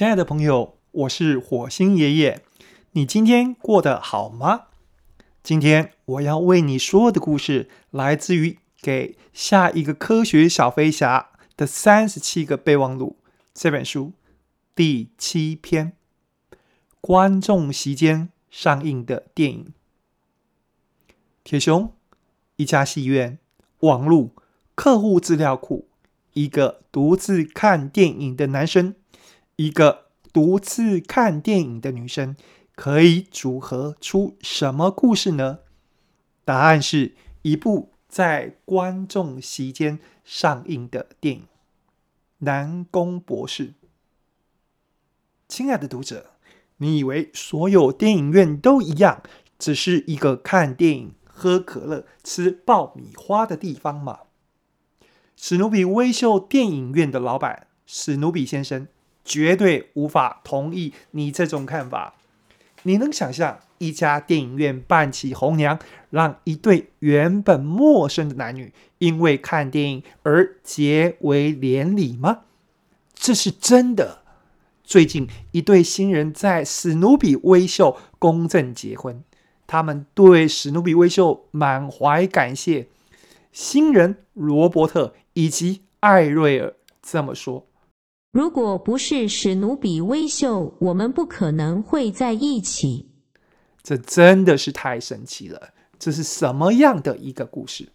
[0.00, 2.42] 亲爱的朋友，我是火星爷爷。
[2.92, 4.68] 你今天过得好吗？
[5.42, 13.18] 今天我要为你说的故事，来自于《给下一个科学小飞侠的三十七个备忘录》
[13.52, 14.14] 这本书
[14.74, 15.92] 第七篇：
[17.02, 19.74] 观众席间上映的电影。
[21.44, 21.92] 铁雄，
[22.56, 23.38] 一家戏院，
[23.80, 24.30] 网路，
[24.74, 25.86] 客户资料库，
[26.32, 28.94] 一个独自看电影的男生。
[29.60, 32.34] 一个独自看电影的女生
[32.74, 35.58] 可以组合出什么故事呢？
[36.46, 41.42] 答案是一部在观众席间上映的电影
[42.38, 43.68] 《南宫博士》。
[45.46, 46.30] 亲爱的读者，
[46.78, 49.22] 你以为所有电影院都一样，
[49.58, 54.20] 只是一个看电影、喝可乐、吃爆米花的地方吗？
[55.36, 58.88] 史努比威秀电影院的老板史努比先生。
[59.30, 62.14] 绝对无法同意你这种看法。
[62.82, 65.78] 你能想象一家电影院扮起红娘，
[66.10, 72.40] 让一对原本陌生的男女因为看电影而结为连理吗？
[73.14, 74.22] 这是真的。
[74.82, 79.22] 最近，一对新人在史努比威秀公证结婚，
[79.68, 82.88] 他们对史努比威秀满怀感谢。
[83.52, 87.66] 新人罗伯特以及艾瑞尔这么说。
[88.32, 93.08] 如果不是史努比威秀，我们不可能会在一起。
[93.82, 95.70] 这真的是太神奇了！
[95.98, 97.88] 这是什么样的一个故事？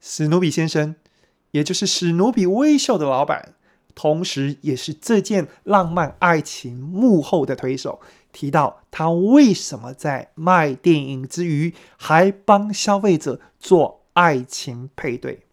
[0.00, 0.96] 史努比先生，
[1.52, 3.54] 也就是史努比威秀的老板，
[3.94, 8.00] 同时也是这件浪漫爱情幕后的推手，
[8.32, 15.45] 提到他为什么在卖电影之余，还帮消费者做爱情配对。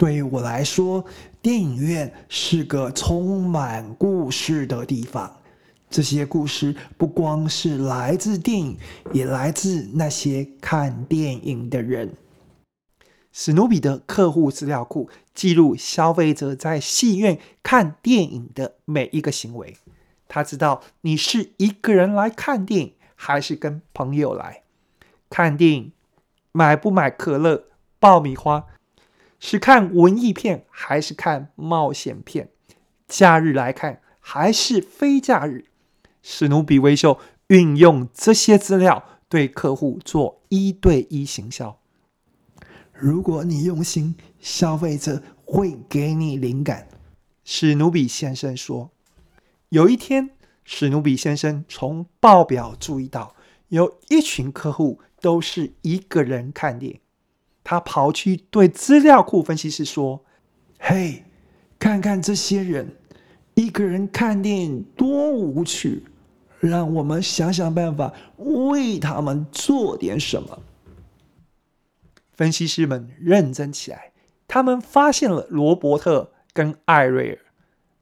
[0.00, 1.04] 对于我来说，
[1.42, 5.30] 电影院是个充满故事的地方。
[5.90, 8.78] 这些故事不光是来自电影，
[9.12, 12.14] 也来自那些看电影的人。
[13.30, 19.76] 史努比的客户资料库记录消费者在戏院看电影的每一个行为。
[20.26, 24.62] 他知道你是一个人来看电影，还是跟朋友来
[25.28, 25.92] 看电影，
[26.52, 27.64] 买不买可乐、
[27.98, 28.64] 爆米花。
[29.40, 32.50] 是看文艺片还是看冒险片？
[33.08, 35.64] 假日来看还是非假日？
[36.22, 37.18] 史努比威秀
[37.48, 41.78] 运用这些资料对客户做一对一行销。
[42.92, 46.86] 如果你用心，消费者会给你灵感。
[47.42, 48.90] 史努比先生说
[49.70, 50.30] ：“有一天，
[50.64, 53.34] 史努比先生从报表注意到，
[53.68, 57.00] 有一群客户都是一个人看电影。”
[57.70, 60.24] 他跑去对资料库分析师说
[60.80, 61.22] ：“嘿，
[61.78, 62.96] 看看这些人，
[63.54, 66.02] 一个人看电影多无趣，
[66.58, 70.58] 让我们想想办法为他们做点什么。”
[72.34, 74.10] 分析师们认真起来，
[74.48, 77.38] 他们发现了罗伯特跟艾瑞尔，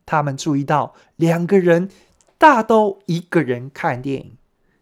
[0.06, 1.90] 他们注意到两个人
[2.38, 4.38] 大都一个人看电影，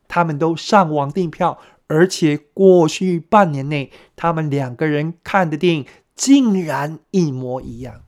[0.07, 1.59] 他们都上网订票。
[1.89, 8.03] 而且过去半年内，他们两个人看的电影竟然一模一样。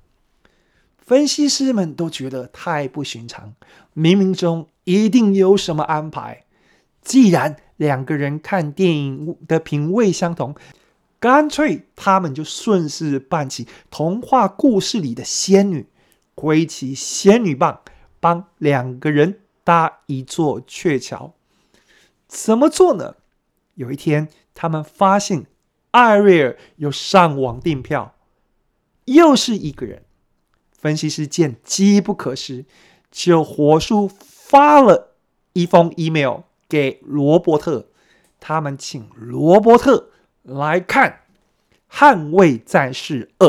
[0.98, 3.54] 分析师们都觉得太不寻常，
[3.94, 6.44] 冥冥中一定有什么安排。
[7.00, 10.54] 既然两个人看电影的品味相同，
[11.18, 15.86] 干脆他们就顺势扮起童话故事里的仙女，
[16.34, 17.80] 挥起仙女棒，
[18.20, 21.32] 帮两个人搭一座鹊桥。
[22.26, 23.14] 怎么做呢？
[23.78, 25.46] 有一天，他们发现
[25.92, 28.16] 艾瑞尔有上网订票，
[29.04, 30.02] 又是一个人。
[30.72, 32.64] 分析师见机不可失，
[33.12, 35.14] 就火速发了
[35.52, 37.86] 一封 email 给罗伯特。
[38.40, 40.10] 他们请罗伯特
[40.42, 41.20] 来看
[41.96, 43.46] 《捍卫战士二》，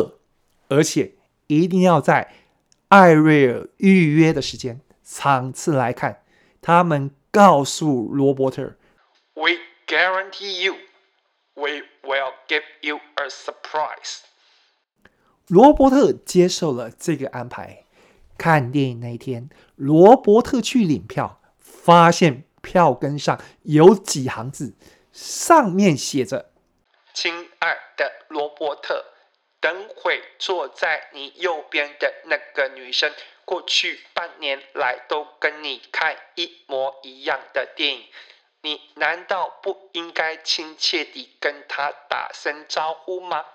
[0.67, 1.13] 而且
[1.47, 2.31] 一定要在
[2.89, 6.21] 艾瑞尔预约的时间场次来看。
[6.61, 8.75] 他们告诉罗伯特
[9.33, 9.57] ：“We。”
[9.89, 10.75] Guarantee you,
[11.55, 14.19] we will give you a surprise.
[15.47, 17.85] 罗伯特接受了这个安排。
[18.37, 24.75] 看电影那一天，罗伯特去领票，发现票根上有几行字，
[25.11, 26.51] 上面写着
[27.11, 29.03] ：“亲爱的罗伯特，
[29.59, 33.11] 等会坐在你右边的那个女生，
[33.43, 38.03] 过去半年来都跟你看一模一样的电影。”
[38.61, 43.45] 你难道不应该亲切地跟他打声招呼吗？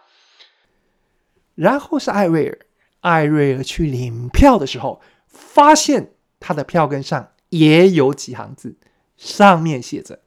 [1.55, 2.59] 然后是艾瑞尔，
[3.01, 8.77] 艾瑞尔去领票的时候，发现他的票根上也有几行字，
[9.17, 10.21] 上面写着：“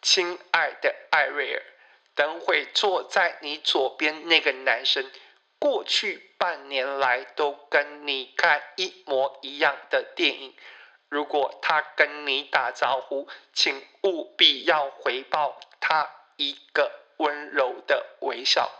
[0.00, 1.62] 亲爱的艾瑞尔，
[2.14, 5.10] 等会坐在你左边那个男生，
[5.58, 10.54] 过去半年来都跟你看一模一样的电影。
[11.10, 13.74] 如果他跟你打招呼，请
[14.04, 18.70] 务必要回报他一个温柔的微笑。”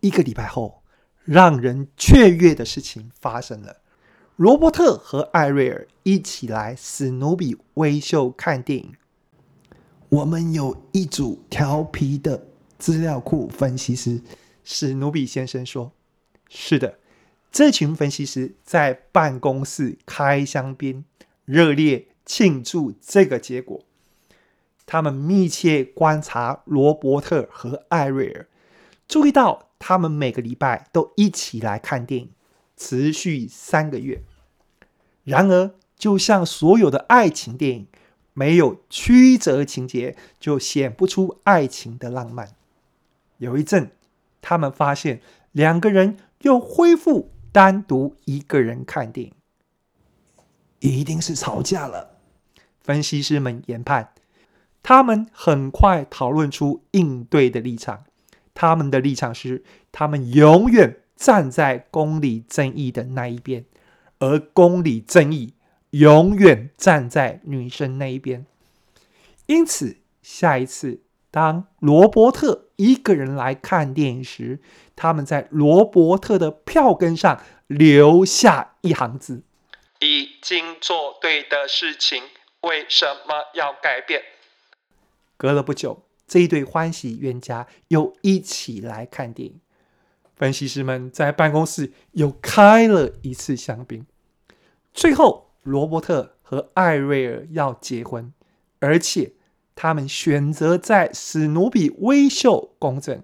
[0.00, 0.82] 一个礼拜后，
[1.24, 3.80] 让人雀跃的事情发生了。
[4.36, 8.94] 罗伯特和艾瑞尔一起来史努比威秀看电影。
[10.08, 12.46] 我们有一组调皮的
[12.78, 14.20] 资料库分析师，
[14.62, 15.90] 史努比先生说
[16.48, 16.98] ：“是的，
[17.50, 21.04] 这群分析师在办公室开香槟，
[21.44, 23.82] 热烈庆祝这个结果。
[24.84, 28.46] 他们密切观察罗伯特和艾瑞尔，
[29.08, 32.30] 注意到他们每个礼拜都一起来看电影。”
[32.78, 34.22] 持续三个月。
[35.24, 37.86] 然而，就像所有的爱情电影，
[38.34, 42.50] 没有曲折情节，就显不出爱情的浪漫。
[43.38, 43.92] 有一阵，
[44.42, 45.22] 他们发现
[45.52, 49.32] 两个人又恢复单独一个人看电影，
[50.80, 52.18] 一定是吵架了。
[52.80, 54.12] 分析师们研判，
[54.82, 58.04] 他们很快讨论出应对的立场。
[58.52, 61.00] 他们的立场是，他们永远。
[61.16, 63.64] 站在公理正义的那一边，
[64.18, 65.54] 而公理正义
[65.92, 68.44] 永远站在女生那一边。
[69.46, 71.00] 因此，下一次
[71.36, 74.58] 当罗伯特一个人来看电影时，
[74.96, 79.42] 他们在罗伯特的票根上留下一行字
[80.00, 82.22] ：“已经做对的事情，
[82.62, 84.22] 为什么要改变？”
[85.36, 89.60] 隔了不久，这一对欢喜冤家又一起来看电影。
[90.34, 94.06] 分析师们在办公室又开了一次香槟。
[94.94, 98.32] 最后，罗伯特和艾瑞尔要结婚，
[98.80, 99.32] 而且
[99.76, 103.22] 他们选择在史努比威秀公证。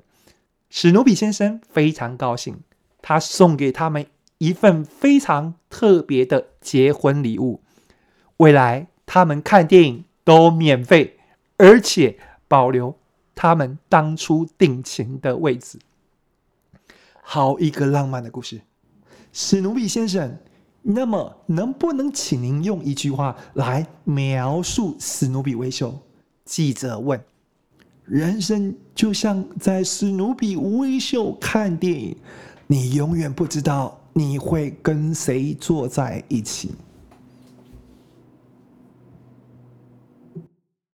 [0.71, 2.61] 史努比先生非常高兴，
[3.01, 4.07] 他送给他们
[4.39, 7.61] 一份非常特别的结婚礼物。
[8.37, 11.19] 未来他们看电影都免费，
[11.57, 12.97] 而且保留
[13.35, 15.79] 他们当初定情的位置。
[17.21, 18.61] 好一个浪漫的故事，
[19.33, 20.39] 史努比先生。
[20.83, 25.97] 那么，能不能请您用一句话来描述史努比威秀？
[26.45, 27.21] 记者问。
[28.05, 32.17] 人生就像在史努比微秀看电影，
[32.67, 36.73] 你永远不知道你会跟谁坐在一起。